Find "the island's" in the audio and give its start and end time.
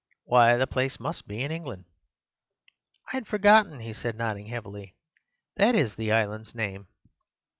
5.93-6.55